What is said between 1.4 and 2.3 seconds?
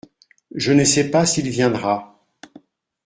viendra.